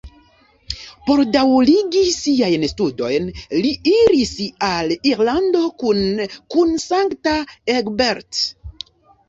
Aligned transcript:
Por 1.09 1.19
daŭrigi 1.35 2.01
siajn 2.15 2.65
studojn, 2.71 3.29
li 3.67 3.75
iris 3.93 4.33
al 4.71 4.97
Irlando 5.13 5.63
kune 5.85 6.29
kun 6.57 6.77
Sankta 6.89 7.39
Egbert. 7.79 8.45